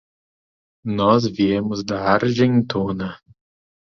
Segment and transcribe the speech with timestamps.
[0.83, 3.19] Nós viemos da Argentona.